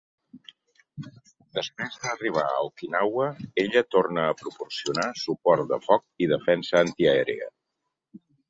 [1.57, 3.27] Després d'arribar a Okinawa,
[3.65, 7.53] ella torna a proporcionar suport de foc i defensa antiaèria.